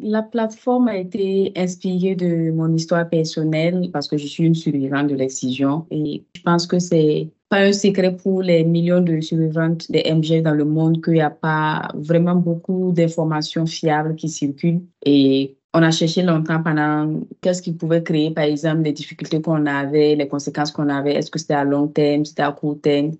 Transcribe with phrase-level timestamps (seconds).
[0.00, 5.06] La plateforme a été inspirée de mon histoire personnelle parce que je suis une survivante
[5.06, 9.90] de l'excision et je pense que c'est pas un secret pour les millions de survivantes
[9.92, 14.82] de MG dans le monde qu'il n'y a pas vraiment beaucoup d'informations fiables qui circulent
[15.06, 19.66] et on a cherché longtemps pendant qu'est-ce qui pouvait créer, par exemple, les difficultés qu'on
[19.66, 21.14] avait, les conséquences qu'on avait.
[21.14, 23.10] Est-ce que c'était à long terme, c'était à court terme?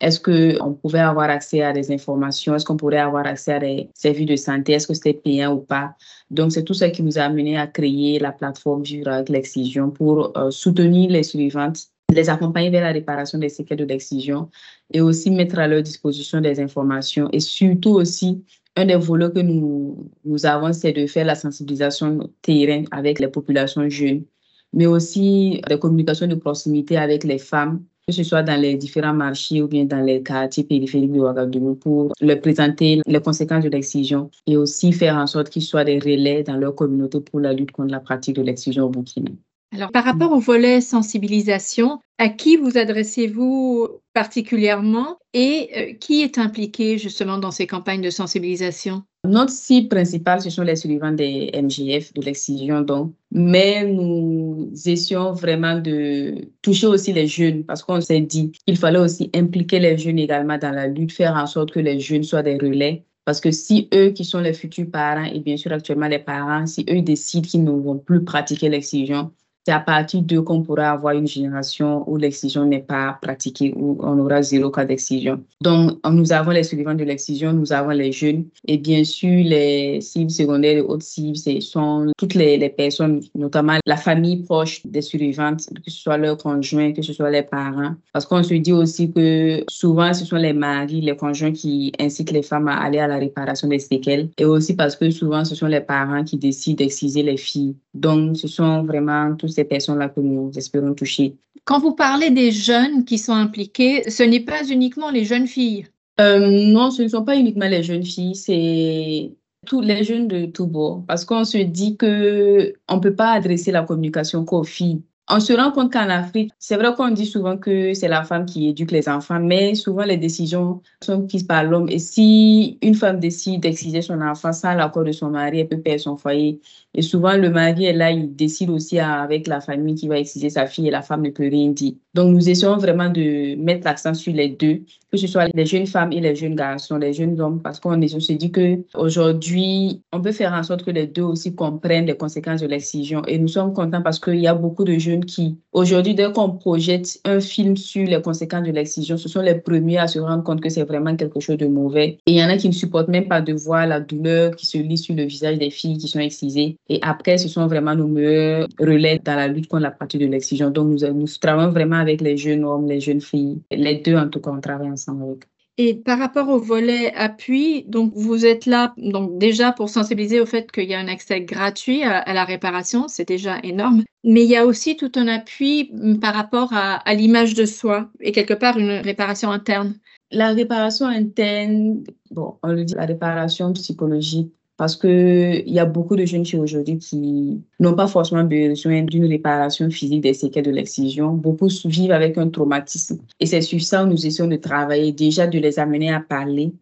[0.00, 2.54] Est-ce qu'on pouvait avoir accès à des informations?
[2.54, 4.72] Est-ce qu'on pourrait avoir accès à des services de santé?
[4.72, 5.94] Est-ce que c'était payant ou pas?
[6.30, 9.90] Donc, c'est tout ça qui nous a amené à créer la plateforme Vivre avec l'excision
[9.90, 14.48] pour euh, soutenir les suivantes, les accompagner vers la réparation des séquelles de l'excision
[14.92, 18.42] et aussi mettre à leur disposition des informations et surtout aussi
[18.76, 23.28] un des volets que nous, nous avons, c'est de faire la sensibilisation terrain avec les
[23.28, 24.24] populations jeunes,
[24.72, 29.14] mais aussi des communications de proximité avec les femmes, que ce soit dans les différents
[29.14, 33.70] marchés ou bien dans les quartiers périphériques de Ouagadougou, pour leur présenter les conséquences de
[33.70, 37.52] l'excision et aussi faire en sorte qu'ils soient des relais dans leur communauté pour la
[37.52, 39.30] lutte contre la pratique de l'excision au Burkina.
[39.72, 46.38] Alors, par rapport au volet sensibilisation, à qui vous adressez-vous particulièrement et euh, qui est
[46.38, 49.04] impliqué justement dans ces campagnes de sensibilisation?
[49.24, 53.14] Notre cible principale, ce sont les survivants des MGF, de l'excision, donc.
[53.30, 58.98] Mais nous essayons vraiment de toucher aussi les jeunes parce qu'on s'est dit qu'il fallait
[58.98, 62.42] aussi impliquer les jeunes également dans la lutte, faire en sorte que les jeunes soient
[62.42, 66.08] des relais parce que si eux qui sont les futurs parents, et bien sûr actuellement
[66.08, 69.32] les parents, si eux décident qu'ils ne vont plus pratiquer l'excision,
[69.66, 73.98] c'est à partir d'eux qu'on pourra avoir une génération où l'excision n'est pas pratiquée, où
[74.00, 75.42] on aura zéro cas d'excision.
[75.60, 80.00] Donc, nous avons les survivants de l'excision, nous avons les jeunes et bien sûr les
[80.00, 85.02] cibles secondaires et autres cibles, ce sont toutes les, personnes, notamment la famille proche des
[85.02, 87.94] survivantes, que ce soit leurs conjoints, que ce soit les parents.
[88.12, 92.32] Parce qu'on se dit aussi que souvent, ce sont les maris, les conjoints qui incitent
[92.32, 95.54] les femmes à aller à la réparation des séquelles et aussi parce que souvent, ce
[95.54, 97.76] sont les parents qui décident d'exciser les filles.
[97.94, 101.34] Donc, ce sont vraiment tous ces personnes-là que nous espérons toucher.
[101.64, 105.86] Quand vous parlez des jeunes qui sont impliqués, ce n'est pas uniquement les jeunes filles.
[106.20, 109.32] Euh, non, ce ne sont pas uniquement les jeunes filles, c'est
[109.66, 111.04] tous les jeunes de tout bord.
[111.06, 115.52] Parce qu'on se dit qu'on ne peut pas adresser la communication qu'aux filles on se
[115.52, 118.90] rend compte qu'en Afrique, c'est vrai qu'on dit souvent que c'est la femme qui éduque
[118.90, 121.88] les enfants, mais souvent les décisions sont prises par l'homme.
[121.88, 125.80] Et si une femme décide d'exciser son enfant sans l'accord de son mari, elle peut
[125.80, 126.60] perdre son foyer.
[126.94, 130.50] Et souvent, le mari est là, il décide aussi avec la famille qui va exciser
[130.50, 131.94] sa fille et la femme ne peut rien dire.
[132.14, 134.82] Donc, nous essayons vraiment de mettre l'accent sur les deux,
[135.12, 138.00] que ce soit les jeunes femmes et les jeunes garçons, les jeunes hommes, parce qu'on
[138.00, 142.16] se dit que aujourd'hui, on peut faire en sorte que les deux aussi comprennent les
[142.16, 143.22] conséquences de l'excision.
[143.26, 146.50] Et nous sommes contents parce qu'il y a beaucoup de jeunes qui, aujourd'hui, dès qu'on
[146.50, 150.42] projette un film sur les conséquences de l'excision, ce sont les premiers à se rendre
[150.42, 152.18] compte que c'est vraiment quelque chose de mauvais.
[152.26, 154.66] Et il y en a qui ne supportent même pas de voir la douleur qui
[154.66, 156.76] se lit sur le visage des filles qui sont excisées.
[156.88, 160.26] Et après, ce sont vraiment nos meilleurs relais dans la lutte contre la pratique de
[160.26, 160.70] l'excision.
[160.70, 163.62] Donc, nous, nous travaillons vraiment avec les jeunes hommes, les jeunes filles.
[163.70, 165.44] Les deux, en tout cas, on travaille ensemble avec.
[165.78, 170.44] Et par rapport au volet appui, donc vous êtes là donc déjà pour sensibiliser au
[170.44, 174.02] fait qu'il y a un accès gratuit à, la réparation, c'est déjà énorme.
[174.22, 177.64] Mais il y a aussi tout un appui mm, par rapport à, à l'image de
[177.64, 179.94] soi et quelque part une réparation interne.
[180.30, 186.16] La réparation interne, bon, on le dit, la réparation psychologique parce qu'il y a beaucoup
[186.16, 190.70] de jeunes filles aujourd'hui qui n'ont pas forcément besoin d'une réparation physique des séquelles de
[190.70, 191.34] l'excision.
[191.34, 193.18] Beaucoup vivent avec un traumatisme.
[193.40, 196.72] Et c'est sur ça que nous essayons de travailler, déjà de les amener à parler.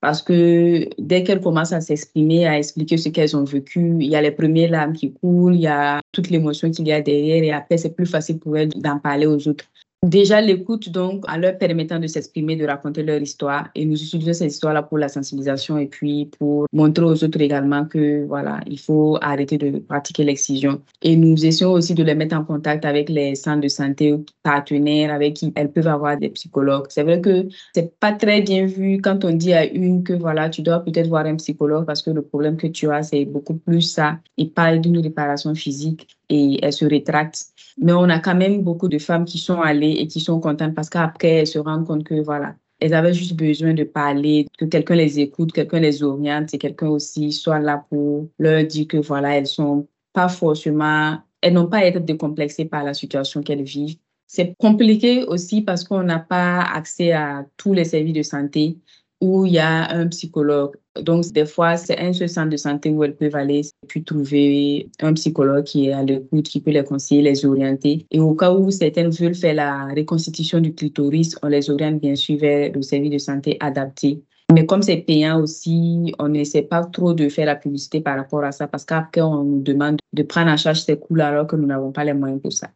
[0.00, 4.16] Parce que dès qu'elles commencent à s'exprimer, à expliquer ce qu'elles ont vécu, il y
[4.16, 7.44] a les premières larmes qui coulent, il y a toute l'émotion qu'il y a derrière
[7.44, 9.66] et après, c'est plus facile pour elles d'en parler aux autres.
[10.04, 13.70] Déjà, l'écoute, donc, en leur permettant de s'exprimer, de raconter leur histoire.
[13.74, 17.86] Et nous utilisons cette histoire-là pour la sensibilisation et puis pour montrer aux autres également
[17.86, 20.82] que, voilà, il faut arrêter de pratiquer l'excision.
[21.00, 25.10] Et nous essayons aussi de les mettre en contact avec les centres de santé partenaires
[25.10, 26.84] avec qui elles peuvent avoir des psychologues.
[26.90, 30.50] C'est vrai que c'est pas très bien vu quand on dit à une que, voilà,
[30.50, 33.54] tu dois peut-être voir un psychologue parce que le problème que tu as, c'est beaucoup
[33.54, 34.18] plus ça.
[34.36, 37.46] Il parle d'une réparation physique et elle se rétracte.
[37.78, 40.74] Mais on a quand même beaucoup de femmes qui sont allées et qui sont contentes
[40.74, 44.64] parce qu'après, elles se rendent compte que, voilà, elles avaient juste besoin de parler, que
[44.64, 48.96] quelqu'un les écoute, quelqu'un les oriente et quelqu'un aussi soit là pour leur dire que,
[48.96, 53.62] voilà, elles sont pas forcément, elles n'ont pas à être décomplexées par la situation qu'elles
[53.62, 53.98] vivent.
[54.26, 58.78] C'est compliqué aussi parce qu'on n'a pas accès à tous les services de santé
[59.24, 60.76] où il y a un psychologue.
[61.02, 64.88] Donc, des fois, c'est un seul centre de santé où elles peuvent aller puis trouver
[65.00, 68.06] un psychologue qui est à l'écoute, qui peut les conseiller, les orienter.
[68.10, 72.14] Et au cas où certaines veulent faire la reconstitution du clitoris, on les oriente bien
[72.14, 74.22] sûr vers le service de santé adapté
[74.52, 78.44] Mais comme c'est payant aussi, on n'essaie pas trop de faire la publicité par rapport
[78.44, 81.56] à ça parce qu'après, on nous demande de prendre en charge ces coûts alors que
[81.56, 82.68] nous n'avons pas les moyens pour ça.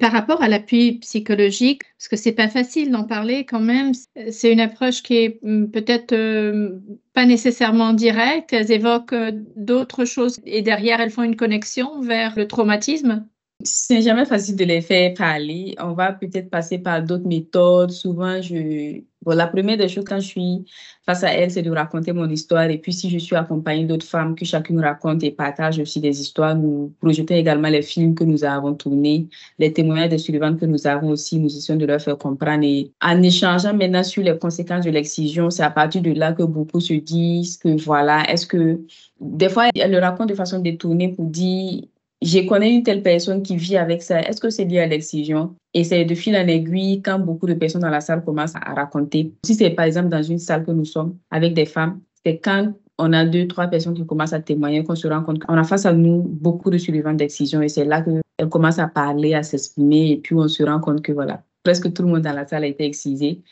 [0.00, 3.92] Par rapport à l'appui psychologique, parce que c'est pas facile d'en parler quand même,
[4.30, 6.78] c'est une approche qui est hum, peut-être euh,
[7.12, 8.52] pas nécessairement directe.
[8.52, 13.26] Elles évoquent euh, d'autres choses et derrière elles font une connexion vers le traumatisme.
[13.62, 15.74] C'est jamais facile de les faire parler.
[15.78, 17.90] On va peut-être passer par d'autres méthodes.
[17.90, 20.64] Souvent, je, bon, la première des choses quand je suis
[21.04, 22.64] face à elle, c'est de raconter mon histoire.
[22.70, 26.20] Et puis, si je suis accompagnée d'autres femmes, que chacune raconte et partage aussi des
[26.20, 29.28] histoires, nous projetons également les films que nous avons tournés,
[29.58, 32.64] les témoignages des survivants que nous avons aussi, nous essayons de leur faire comprendre.
[32.64, 36.42] Et en échangeant maintenant sur les conséquences de l'excision, c'est à partir de là que
[36.42, 38.80] beaucoup se disent que voilà, est-ce que
[39.20, 41.82] des fois, elles le racontent de façon détournée pour dire
[42.24, 44.20] je connais une telle personne qui vit avec ça.
[44.20, 45.54] Est-ce que c'est lié à l'excision?
[45.74, 48.74] Et c'est de fil en aiguille quand beaucoup de personnes dans la salle commencent à
[48.74, 49.32] raconter.
[49.44, 52.72] Si c'est par exemple dans une salle que nous sommes avec des femmes, c'est quand
[52.98, 55.64] on a deux, trois personnes qui commencent à témoigner qu'on se rend compte qu'on a
[55.64, 59.42] face à nous beaucoup de survivants d'excision et c'est là qu'elles commencent à parler, à
[59.42, 62.46] s'exprimer et puis on se rend compte que voilà, presque tout le monde dans la
[62.46, 63.42] salle a été excisé.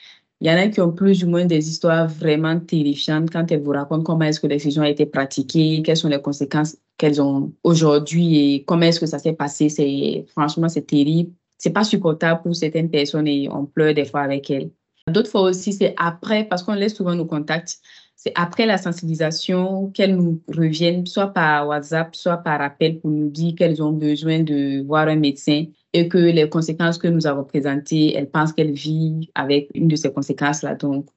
[0.43, 3.63] Il y en a qui ont plus ou moins des histoires vraiment terrifiantes quand elles
[3.63, 7.53] vous racontent comment est-ce que l'excision a été pratiquée, quelles sont les conséquences qu'elles ont
[7.63, 9.69] aujourd'hui et comment est-ce que ça s'est passé.
[9.69, 11.31] C'est franchement c'est terrible.
[11.59, 14.73] C'est pas supportable pour certaines personnes et on pleure des fois avec elles.
[15.07, 17.79] D'autres fois aussi c'est après parce qu'on laisse souvent nos contacts.
[18.25, 23.29] C'est après la sensibilisation qu'elles nous reviennent, soit par WhatsApp, soit par appel pour nous
[23.29, 27.43] dire qu'elles ont besoin de voir un médecin et que les conséquences que nous avons
[27.43, 30.77] présentées, elles pensent qu'elles vivent avec une de ces conséquences-là.
[30.77, 31.09] Donc,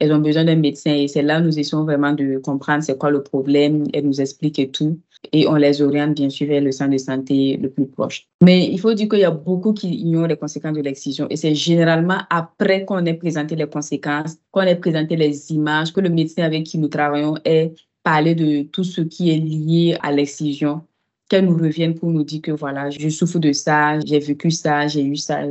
[0.00, 2.98] elles ont besoin d'un médecin et c'est là où nous essayons vraiment de comprendre c'est
[2.98, 3.84] quoi le problème.
[3.94, 5.00] Elles nous expliquent tout
[5.32, 8.26] et on les oriente bien sûr vers le centre de santé le plus proche.
[8.42, 11.36] Mais il faut dire qu'il y a beaucoup qui ignorent les conséquences de l'excision et
[11.36, 16.08] c'est généralement après qu'on ait présenté les conséquences, qu'on ait présenté les images, que le
[16.10, 17.72] médecin avec qui nous travaillons ait
[18.02, 20.82] parlé de tout ce qui est lié à l'excision
[21.28, 24.86] qu'elles nous reviennent pour nous dire que voilà, je souffre de ça, j'ai vécu ça,
[24.88, 25.42] j'ai eu ça,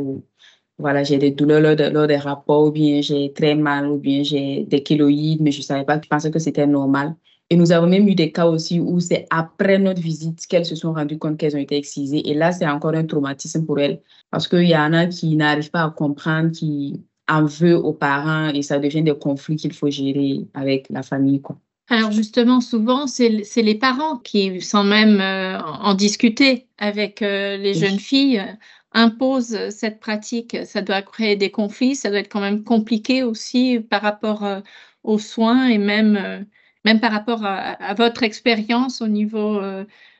[0.79, 4.63] voilà, j'ai des douleurs lors, des rapports, ou bien j'ai très mal, ou bien j'ai
[4.63, 7.15] des kéloïdes, mais je ne savais pas, je pensais que c'était normal.
[7.49, 10.75] Et nous avons même eu des cas aussi où c'est après notre visite qu'elles se
[10.75, 12.29] sont rendues compte qu'elles ont été excisées.
[12.29, 14.01] Et là, c'est encore un traumatisme pour elles
[14.31, 18.49] parce qu'il y en a qui n'arrivent pas à comprendre, qui en veulent aux parents
[18.49, 21.41] et ça devient des conflits qu'il faut gérer avec la famille.
[21.41, 21.57] Quoi.
[21.89, 27.73] Alors justement, souvent, c'est les parents qui, sans même euh, en discuter avec euh, les
[27.73, 28.43] jeunes filles,
[28.91, 30.57] imposent cette pratique.
[30.65, 34.59] Ça doit créer des conflits, ça doit être quand même compliqué aussi par rapport euh,
[35.03, 36.45] aux soins et même,
[36.87, 39.59] même par rapport à, votre expérience au niveau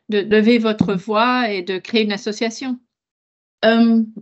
[0.10, 2.78] de lever votre voix et de créer une association?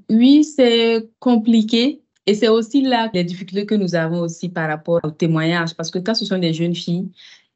[0.10, 2.02] oui, c'est compliqué.
[2.28, 5.92] Et c'est aussi là les difficultés que nous avons aussi par rapport au témoignage, parce
[5.92, 7.10] que quand ce sont des jeunes filles,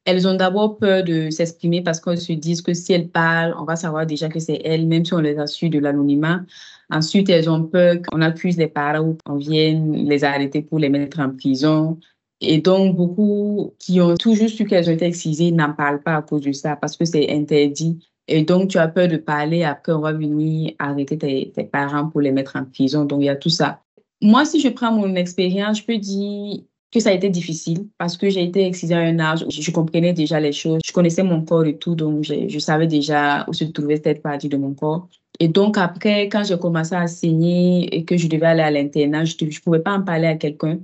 [0.06, 3.64] elles ont d'abord peur de s'exprimer parce qu'elles se disent que si elles parlent, on
[3.64, 6.42] va savoir déjà que c'est elles, même si on les a su de l'anonymat.
[6.90, 10.90] Ensuite, elles ont peur qu'on accuse les parents ou qu'on vienne les arrêter pour les
[10.90, 12.00] mettre en prison.
[12.42, 16.22] Et donc, beaucoup qui ont toujours su qu'elles ont été excisées n'en parlent pas à
[16.22, 18.00] cause de ça parce que c'est interdit.
[18.28, 22.08] Et donc, tu as peur de parler, après, on va venir arrêter tes, tes, parents
[22.08, 23.06] pour les mettre en prison.
[23.06, 23.82] Donc, il y a tout ça.
[24.22, 28.18] Moi, si je prends mon expérience, je peux dire que ça a été difficile parce
[28.18, 31.24] que j'ai été excisée à un âge où je comprenais déjà les choses, je connaissais
[31.24, 34.58] mon corps et tout, donc je, je savais déjà où se trouvait cette partie de
[34.58, 35.08] mon corps.
[35.40, 39.26] Et donc après, quand j'ai commencé à saigner et que je devais aller à l'internat,
[39.26, 40.80] je ne pouvais pas en parler à quelqu'un.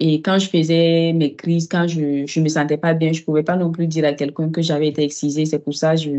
[0.00, 3.24] Et quand je faisais mes crises, quand je ne me sentais pas bien, je ne
[3.24, 5.46] pouvais pas non plus dire à quelqu'un que j'avais été excisée.
[5.46, 6.10] C'est pour ça que je,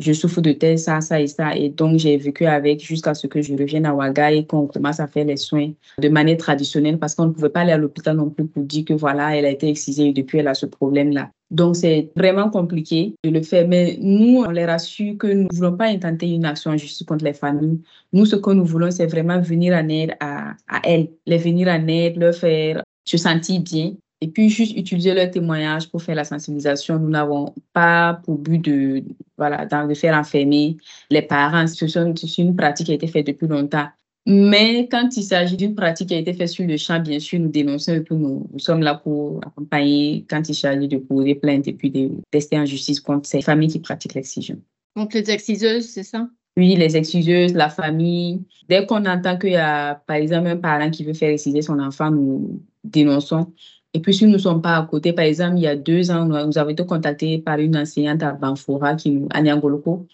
[0.00, 1.56] je souffre de tel, ça, ça et ça.
[1.56, 5.00] Et donc, j'ai vécu avec jusqu'à ce que je revienne à Ouaga et qu'on commence
[5.00, 8.16] à faire les soins de manière traditionnelle parce qu'on ne pouvait pas aller à l'hôpital
[8.16, 10.66] non plus pour dire que voilà, elle a été excisée et depuis, elle a ce
[10.66, 11.30] problème-là.
[11.50, 13.66] Donc, c'est vraiment compliqué de le faire.
[13.66, 17.06] Mais nous, on les rassure que nous ne voulons pas intenter une action en justice
[17.06, 17.80] contre les familles.
[18.12, 21.66] Nous, ce que nous voulons, c'est vraiment venir en aide à, à elles, les venir
[21.66, 26.14] en aide, leur faire se sentir bien et puis juste utiliser leur témoignage pour faire
[26.14, 26.98] la sensibilisation.
[26.98, 29.02] Nous n'avons pas pour but de,
[29.38, 30.76] voilà, de faire enfermer
[31.10, 31.66] les parents.
[31.66, 33.86] C'est une pratique qui a été faite depuis longtemps.
[34.26, 37.40] Mais quand il s'agit d'une pratique qui a été faite sur le champ, bien sûr,
[37.40, 41.66] nous dénonçons et puis nous, sommes là pour accompagner quand il s'agit de poser plainte
[41.66, 44.60] et puis de tester en justice contre ces familles qui pratiquent l'excision.
[44.94, 46.28] Contre les exciseuses, c'est ça?
[46.56, 48.42] Oui, les exciseuses, la famille.
[48.68, 51.78] Dès qu'on entend qu'il y a, par exemple, un parent qui veut faire exciser son
[51.78, 53.52] enfant, nous dénonçons.
[53.92, 56.10] Et puis, si nous ne sommes pas à côté, par exemple, il y a deux
[56.10, 60.06] ans, nous avons été contactés par une enseignante à Banfora, qui, à Nyangoloko,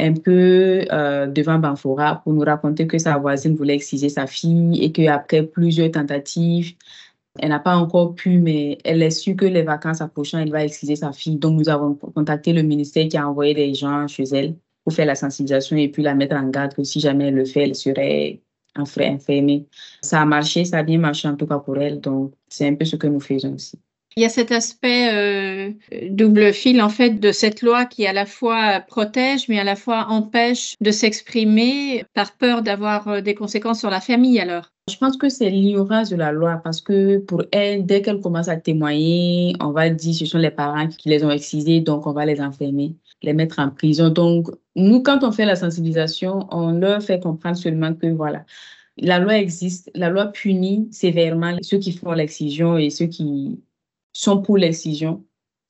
[0.00, 4.82] un peu euh, devant Banfora, pour nous raconter que sa voisine voulait exciser sa fille
[4.82, 6.74] et qu'après plusieurs tentatives,
[7.38, 10.64] Elle n'a pas encore pu, mais elle est sûre que les vacances approchant, elle va
[10.64, 11.36] exciser sa fille.
[11.36, 15.06] Donc, nous avons contacté le ministère qui a envoyé des gens chez elle pour faire
[15.06, 17.74] la sensibilisation et puis la mettre en garde que si jamais elle le fait, elle
[17.74, 18.40] serait
[18.76, 19.66] enfermée.
[20.02, 22.00] Ça a marché, ça a bien marché en tout cas pour elle.
[22.00, 23.78] Donc, c'est un peu ce que nous faisons aussi.
[24.16, 25.72] Il y a cet aspect euh,
[26.08, 29.74] double fil en fait de cette loi qui à la fois protège mais à la
[29.74, 34.70] fois empêche de s'exprimer par peur d'avoir euh, des conséquences sur la famille alors.
[34.88, 38.48] Je pense que c'est l'ignorance de la loi parce que pour elle, dès qu'elle commence
[38.48, 42.12] à témoigner, on va dire ce sont les parents qui les ont excisés, donc on
[42.12, 44.10] va les enfermer, les mettre en prison.
[44.10, 48.44] Donc nous, quand on fait la sensibilisation, on leur fait comprendre seulement que voilà,
[48.96, 53.60] la loi existe, la loi punit sévèrement ceux qui font l'excision et ceux qui
[54.12, 55.24] sont pour l'excision.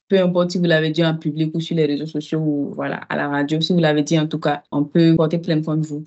[0.08, 2.96] Peu importe si vous l'avez dit en public ou sur les réseaux sociaux ou voilà,
[3.08, 5.88] à la radio, si vous l'avez dit en tout cas, on peut porter plainte contre
[5.88, 6.04] vous.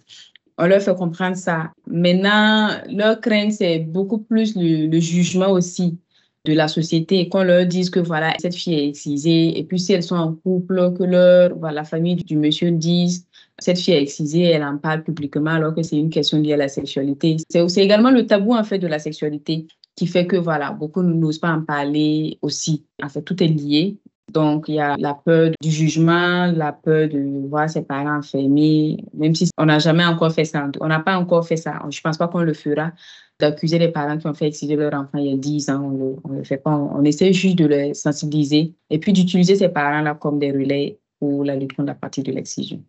[0.60, 1.72] On leur fait comprendre ça.
[1.88, 6.00] Maintenant, leur crainte, c'est beaucoup plus le, jugement aussi
[6.48, 9.94] de la société, qu'on leur dise que voilà, cette fille est excisée, et puis si
[9.94, 13.28] elles sont en couple, que leur, voilà, la famille du monsieur dise
[13.60, 16.58] cette fille est excisée, elle en parle publiquement alors que c'est une question liée à
[16.58, 17.38] la sexualité.
[17.50, 21.40] C'est également le tabou en fait de la sexualité qui fait que voilà, beaucoup n'osent
[21.40, 22.86] pas en parler aussi.
[23.02, 23.98] En fait, tout est lié.
[24.34, 28.98] Donc, il y a la peur du jugement, la peur de voir ses parents enfermés,
[29.14, 30.70] même si on n'a jamais encore fait ça.
[30.82, 31.80] On n'a pas encore fait ça.
[31.90, 32.92] Je ne pense pas qu'on le fera,
[33.40, 35.82] d'accuser les parents qui ont fait exciser leur enfant il y a 10 ans.
[35.84, 36.76] On ne le, fait pas.
[36.76, 41.46] On, essaie juste de les sensibiliser et puis d'utiliser ces parents-là comme des relais pour
[41.46, 42.84] la lutte contre la partie de l'excision.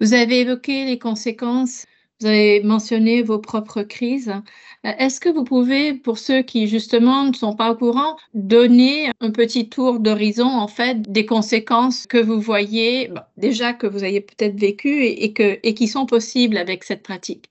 [0.00, 1.86] Vous avez évoqué les conséquences
[2.20, 4.32] vous avez mentionné vos propres crises.
[4.86, 9.10] Euh, est-ce que vous pouvez, pour ceux qui justement ne sont pas au courant, donner
[9.20, 14.20] un petit tour d'horizon en fait des conséquences que vous voyez déjà que vous avez
[14.20, 17.50] peut-être vécues et, qui sont possibles avec cette pratique?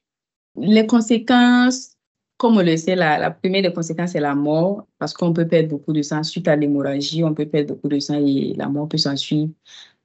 [0.58, 1.96] Les conséquences,
[2.38, 5.48] comme on le sait, la, la première des conséquences c'est la mort parce qu'on peut
[5.48, 8.68] perdre beaucoup de sang suite à l'hémorragie, on peut perdre beaucoup de sang et la
[8.68, 9.50] mort peut s'en suivre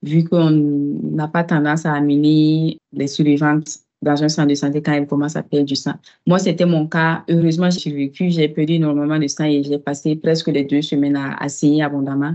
[0.02, 4.92] vu qu'on n'a pas tendance à amener les survivantes dans un centre de santé quand
[4.92, 5.95] elle commence à perdre du sang.
[6.26, 7.25] Moi, c'était mon cas.
[7.28, 8.30] Heureusement, j'ai survécu.
[8.30, 11.83] J'ai perdu énormément de sang et j'ai passé presque les deux semaines à, à saigner
[11.83, 12.35] abondamment.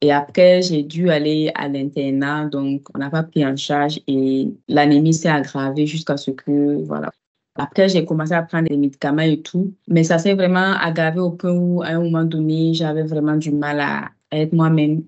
[0.00, 4.48] Et après, j'ai dû aller à l'internat, donc on n'a pas pris en charge et
[4.66, 7.10] l'anémie s'est aggravée jusqu'à ce que, voilà.
[7.54, 11.30] Après, j'ai commencé à prendre des médicaments et tout, mais ça s'est vraiment aggravé au
[11.30, 15.04] point où, à un moment donné, j'avais vraiment du mal à être moi-même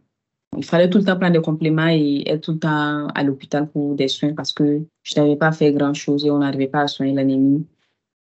[0.57, 3.69] il fallait tout le temps prendre des compléments et être tout le temps à l'hôpital
[3.69, 6.89] pour des soins parce que je n'avais pas fait grand-chose et on n'arrivait pas à
[6.89, 7.67] soigner l'anémie.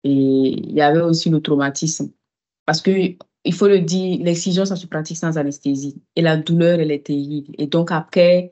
[0.04, 2.12] Et il y avait aussi le traumatisme.
[2.66, 2.92] Parce que,
[3.44, 6.02] il faut le dire, l'excision, ça se pratique sans anesthésie.
[6.16, 7.54] Et la douleur, elle est terrible.
[7.58, 8.52] Et donc, après,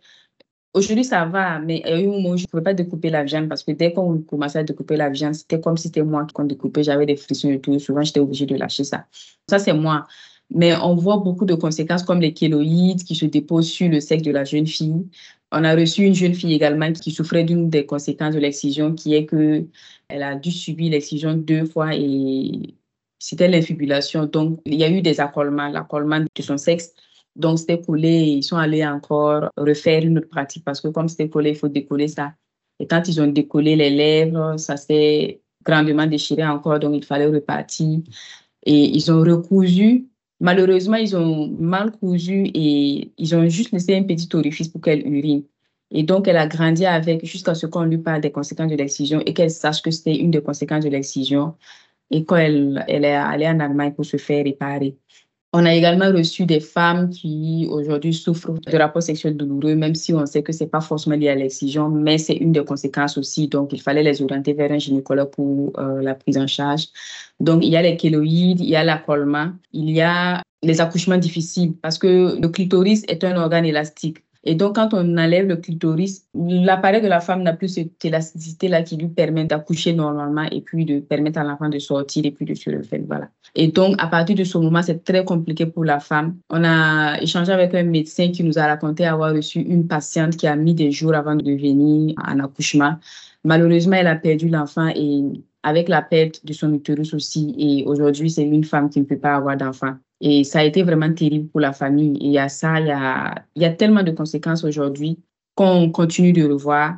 [0.74, 2.74] aujourd'hui, ça va, mais il y a eu un moment où je ne pouvais pas
[2.74, 5.84] découper la viande parce que dès qu'on commençait à découper la viande, c'était comme si
[5.84, 6.84] c'était moi qui découpait.
[6.84, 7.78] J'avais des frissons et tout.
[7.80, 9.06] Souvent, j'étais obligée de lâcher ça.
[9.50, 10.08] Ça, c'est moi.
[10.52, 14.24] Mais on voit beaucoup de conséquences comme les kéloïdes qui se déposent sur le sexe
[14.24, 15.08] de la jeune fille.
[15.52, 19.16] On a reçu une jeune fille également qui souffrait d'une des conséquences de l'excision, qui
[19.16, 19.66] est que
[20.08, 22.76] elle a dû subir l'excision deux fois et
[23.20, 24.26] c'était l'infibulation.
[24.26, 26.94] Donc, il y a eu des accolements, l'accollement de son sexe.
[27.36, 31.10] Donc, c'était collé et ils sont allés encore refaire une autre pratique parce que comme
[31.10, 32.34] c'était collé, il faut décoller ça.
[32.80, 37.28] Et quand ils ont décollé les lèvres, ça s'est grandement déchiré encore, donc il fallait
[37.28, 38.00] repartir.
[38.66, 40.08] Et ils ont recousu
[40.40, 45.06] Malheureusement, ils ont mal cousu et ils ont juste laissé un petit orifice pour qu'elle
[45.06, 45.44] urine.
[45.92, 49.22] Et donc, elle a grandi avec jusqu'à ce qu'on lui parle des conséquences de l'excision
[49.26, 51.56] et qu'elle sache que c'était une des conséquences de l'excision
[52.12, 54.98] et quand elle, est allée en Allemagne pour se faire réparer.
[55.52, 60.14] On a également reçu des femmes qui aujourd'hui souffrent de rapports sexuels douloureux, même si
[60.14, 63.48] on sait que c'est pas forcément lié à l'excision, mais c'est une des conséquences aussi.
[63.48, 66.90] Donc, il fallait les orienter vers un gynécologue pour euh, la prise en charge.
[67.40, 71.18] Donc, il y a les kéloïdes, il y a l'accollement, il y a les accouchements
[71.18, 74.20] difficiles parce que le clitoris est un organe élastique.
[74.44, 78.84] Et donc, quand on enlève le clitoris, l'appareil de la femme n'a plus cette élasticité-là
[78.84, 82.46] qui lui permet d'accoucher normalement et puis de permettre à l'enfant de sortir et puis
[82.46, 83.02] de se refaire.
[83.06, 83.30] Voilà.
[83.56, 86.38] Et donc, à partir de ce moment, c'est très compliqué pour la femme.
[86.50, 90.48] On a échangé avec un médecin qui nous a raconté avoir reçu une patiente qui
[90.48, 92.96] a mis des jours avant de venir en accouchement.
[93.44, 95.24] Malheureusement, elle a perdu l'enfant et
[95.64, 97.54] avec la perte de son utérus aussi.
[97.58, 99.96] Et aujourd'hui, c'est une femme qui ne peut pas avoir d'enfant.
[100.22, 102.18] Et ça a été vraiment terrible pour la famille.
[102.18, 105.20] Et il y a ça, il y a, il y a tellement de conséquences aujourd'hui
[105.56, 106.98] qu'on continue de revoir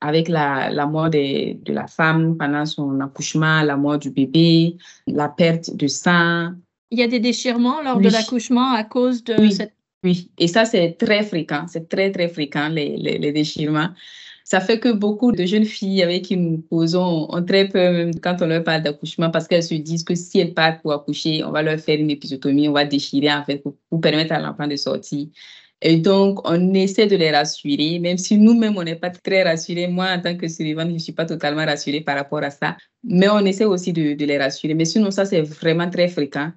[0.00, 4.76] avec la, la mort de, de, la femme pendant son accouchement, la mort du bébé,
[5.06, 6.52] la perte de sang.
[6.90, 9.52] Il y a des déchirements lors de l'accouchement à cause de oui.
[9.52, 9.74] cette...
[10.04, 11.66] Oui, et ça, c'est très fréquent.
[11.68, 13.90] C'est très, très fréquent, les, les, les déchirements
[14.44, 18.36] ça fait que beaucoup de jeunes filles avec qui nous posons ont très peur quand
[18.40, 21.50] on leur parle d'accouchement parce qu'elles se disent que si elles partent pour accoucher, on
[21.50, 24.76] va leur faire une épisotomie, on va déchirer en fait pour, permettre à l'enfant de
[24.76, 25.28] sortir.
[25.84, 29.88] Et donc, on essaie de les rassurer, même si nous-mêmes, on n'est pas très rassurés.
[29.88, 32.76] Moi, en tant que survivante, je ne suis pas totalement rassurée par rapport à ça.
[33.02, 34.74] Mais on essaie aussi de, les rassurer.
[34.74, 36.52] Mais sinon, ça, c'est vraiment très fréquent.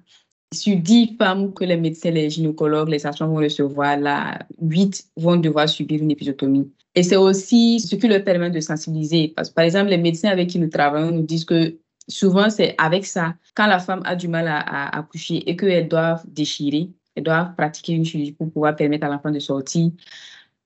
[0.54, 5.36] Sur 10 femmes que les médecins, les gynécologues, les sages vont recevoir, là, 8 vont
[5.36, 6.70] devoir subir une épisiotomie.
[6.96, 9.32] Et c'est aussi ce qui leur permet de sensibiliser.
[9.36, 11.76] Parce que, par exemple, les médecins avec qui nous travaillons nous disent que
[12.08, 15.88] souvent, c'est avec ça, quand la femme a du mal à, à accoucher et qu'elle
[15.88, 19.90] doit déchirer, elles doivent pratiquer une chirurgie pour pouvoir permettre à l'enfant de sortir.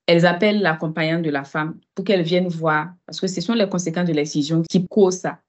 [0.06, 3.68] Elles appellent l'accompagnante de la femme pour qu'elle vienne voir, parce que ce sont les
[3.68, 5.40] conséquences de l'excision qui causent ça.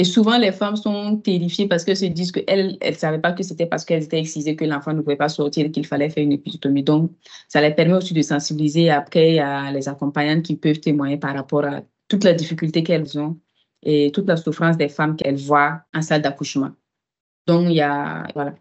[0.00, 3.42] Et souvent, les femmes sont terrifiées parce qu'elles se disent qu'elles ne savaient pas que
[3.42, 6.24] c'était parce qu'elles étaient excisées que l'enfant ne pouvait pas sortir et qu'il fallait faire
[6.24, 6.82] une épisiotomie.
[6.82, 7.10] Donc,
[7.48, 8.88] ça les permet aussi de sensibiliser.
[8.88, 12.82] Après, il y a les accompagnantes qui peuvent témoigner par rapport à toutes les difficultés
[12.82, 13.38] qu'elles ont
[13.82, 16.70] et toute la souffrance des femmes qu'elles voient en salle d'accouchement.
[17.46, 18.54] Donc, il y a, voilà,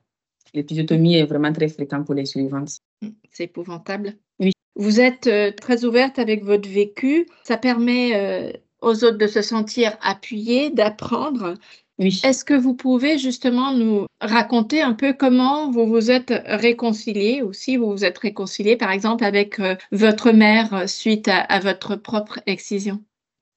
[0.54, 2.80] l'épisiotomie est vraiment très fréquente pour les suivantes.
[3.32, 4.16] C'est épouvantable.
[4.42, 4.52] Oui.
[4.76, 7.28] Vous êtes euh, très ouverte avec votre vécu.
[7.44, 11.56] Ça permet euh, aux autres de se sentir appuyés, d'apprendre.
[12.00, 12.22] Oui.
[12.24, 17.52] Est-ce que vous pouvez justement nous raconter un peu comment vous vous êtes réconciliés ou
[17.52, 21.98] si vous vous êtes réconciliés, par exemple, avec euh, votre mère suite à, à votre
[21.98, 23.04] propre excision?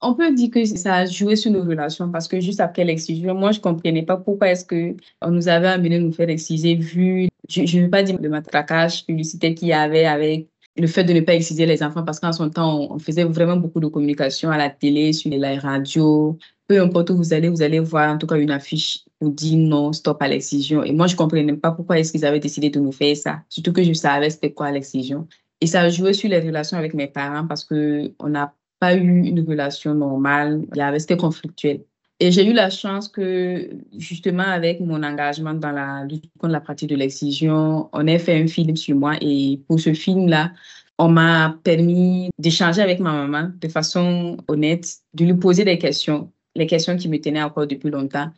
[0.00, 3.34] On peut dire que ça a joué sur nos relations parce que juste après l'excision,
[3.36, 7.28] moi, je ne comprenais pas pourquoi est-ce qu'on nous avait amené nous faire exciser vu,
[7.48, 11.12] je ne veux pas dire le matraquage publicitaire qu'il y avait avec le fait de
[11.12, 14.50] ne pas exciser les enfants parce qu'en son temps, on faisait vraiment beaucoup de communication
[14.50, 16.38] à la télé, sur les radios.
[16.66, 19.58] Peu importe où vous allez, vous allez voir en tout cas une affiche pour dire
[19.58, 20.82] non, stop à l'excision.
[20.82, 23.42] Et moi, je ne comprenais pas pourquoi est-ce qu'ils avaient décidé de nous faire ça.
[23.48, 25.28] Surtout que je savais c'était quoi l'excision.
[25.60, 29.22] Et ça a joué sur les relations avec mes parents parce qu'on a pas eu
[29.24, 30.66] une relation normale.
[30.72, 31.84] Il y avait, c'était conflictuel.
[32.22, 36.60] Et j'ai eu la chance que, justement, avec mon engagement dans la lutte contre la
[36.60, 39.16] pratique de l'excision, on ait fait un film sur moi.
[39.20, 40.52] Et pour ce film-là,
[40.98, 46.30] on m'a permis d'échanger avec ma maman de façon honnête, de lui poser des questions,
[46.54, 48.30] les questions qui me tenaient encore depuis longtemps.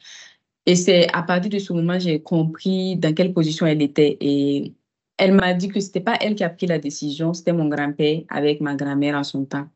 [0.64, 4.16] Et c'est à partir de ce moment, j'ai compris dans quelle position elle était.
[4.22, 4.72] Et
[5.18, 8.22] elle m'a dit que c'était pas elle qui a pris la décision, c'était mon grand-père
[8.30, 9.68] avec ma grand-mère en son temps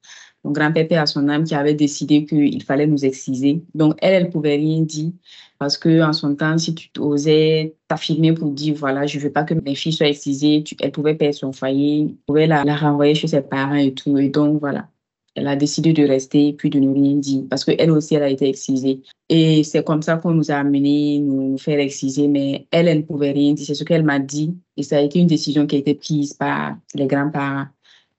[0.45, 3.63] mon grand-père à son âme qui avait décidé qu'il fallait nous exciser.
[3.75, 5.13] Donc, elle, elle pouvait rien dire
[5.59, 9.43] parce que en son temps, si tu osais t'affirmer pour dire, voilà, je veux pas
[9.43, 13.27] que mes filles soient excisées, elle pouvait perdre son foyer, pouvait la, la, renvoyer chez
[13.27, 14.17] ses parents et tout.
[14.19, 14.89] Et donc, voilà.
[15.35, 18.31] Elle a décidé de rester puis de ne rien dire parce qu'elle aussi, elle a
[18.31, 19.03] été excisée.
[19.29, 22.99] Et c'est comme ça qu'on nous a amenés nous, nous faire exciser, mais elle, elle
[22.99, 23.67] ne pouvait rien dire.
[23.67, 24.57] C'est ce qu'elle m'a dit.
[24.77, 27.67] Et ça a été une décision qui a été prise par les grands-parents.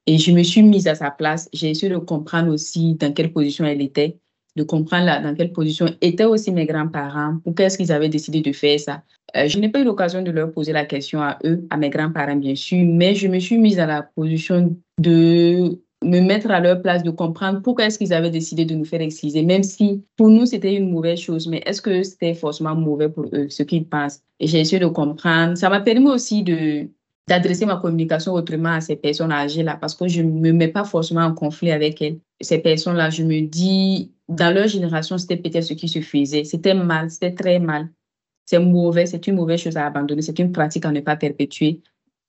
[0.10, 1.48] Et je me suis mise à sa place.
[1.54, 4.18] J'ai essayé de comprendre aussi dans quelle position elle était,
[4.56, 8.52] de comprendre dans quelle position étaient aussi mes grands-parents, pourquoi est-ce qu'ils avaient décidé de
[8.52, 9.04] faire ça.
[9.38, 11.92] Euh, je n'ai pas eu l'occasion de leur poser la question à eux, à mes
[11.92, 16.60] grands-parents bien sûr, mais je me suis mise à la position de me mettre à
[16.60, 20.04] leur place, de comprendre pourquoi est-ce qu'ils avaient décidé de nous faire exciser, même si
[20.18, 23.62] pour nous c'était une mauvaise chose, mais est-ce que c'était forcément mauvais pour eux, ce
[23.62, 24.22] qu'ils pensent?
[24.40, 25.56] Et j'ai essayé de comprendre.
[25.56, 26.88] Ça m'a permis aussi de
[27.30, 30.84] d'adresser ma communication autrement à ces personnes âgées-là parce que je ne me mets pas
[30.84, 32.20] forcément en conflit avec elles.
[32.42, 36.44] Ces personnes-là, je me dis, dans leur génération, c'était peut-être ce qui se faisait.
[36.44, 37.90] C'était mal, c'était très mal.
[38.46, 41.82] C'est mauvais, c'est une mauvaise chose à abandonner, c'est une pratique à ne pas perpétuer.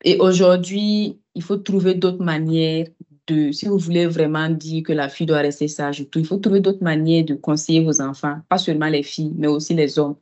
[0.05, 2.87] Et aujourd'hui, il faut trouver d'autres manières
[3.27, 6.61] de, si vous voulez vraiment dire que la fille doit rester sage, il faut trouver
[6.61, 10.17] d'autres manières de conseiller vos enfants, pas seulement les filles, mais aussi les hommes.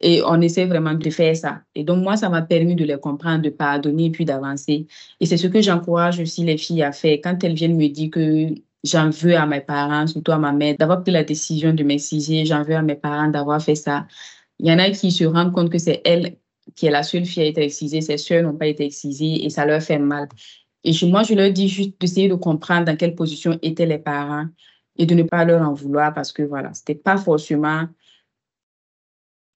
[0.00, 1.62] Et on essaie vraiment de faire ça.
[1.74, 4.86] Et donc, moi, ça m'a permis de les comprendre, de pardonner et puis d'avancer.
[5.20, 7.18] Et c'est ce que j'encourage aussi les filles à faire.
[7.22, 8.48] Quand elles viennent me dire que
[8.82, 12.46] j'en veux à mes parents, surtout à ma mère, d'avoir pris la décision de m'exiger,
[12.46, 14.06] j'en veux à mes parents d'avoir fait ça.
[14.58, 16.36] Il y en a qui se rendent compte que c'est elle
[16.74, 19.50] qui est la seule fille à être excisée, ses soeurs n'ont pas été excisées et
[19.50, 20.28] ça leur fait mal.
[20.84, 24.46] Et moi, je leur dis juste d'essayer de comprendre dans quelle position étaient les parents
[24.96, 27.86] et de ne pas leur en vouloir parce que voilà, c'était pas forcément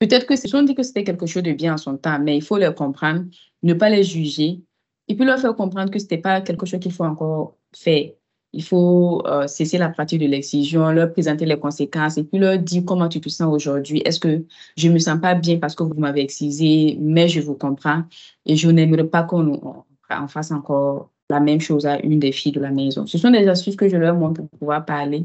[0.04, 2.36] Peut-être que si on dit que c'était quelque chose de bien en son temps, mais
[2.36, 3.24] il faut leur comprendre,
[3.62, 4.60] ne pas les juger,
[5.08, 8.10] et puis leur faire comprendre que ce n'était pas quelque chose qu'il faut encore faire.
[8.52, 12.58] Il faut euh, cesser la pratique de l'excision, leur présenter les conséquences et puis leur
[12.58, 14.02] dire comment tu te sens aujourd'hui.
[14.04, 14.44] Est-ce que
[14.76, 18.02] je ne me sens pas bien parce que vous m'avez excisé, mais je vous comprends
[18.44, 19.84] et je n'aimerais pas qu'on
[20.28, 23.06] fasse encore la même chose à une des filles de la maison.
[23.06, 25.24] Ce sont des astuces que je leur montre pour pouvoir parler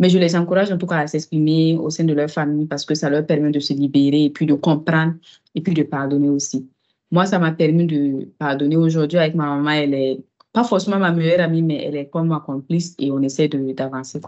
[0.00, 2.86] mais je les encourage en tout cas à s'exprimer au sein de leur famille parce
[2.86, 5.14] que ça leur permet de se libérer et puis de comprendre
[5.54, 6.68] et puis de pardonner aussi.
[7.10, 9.70] Moi, ça m'a permis de pardonner aujourd'hui avec ma maman.
[9.70, 10.20] Elle est
[10.52, 14.20] pas forcément ma meilleure amie, mais elle est comme ma complice et on essaie d'avancer.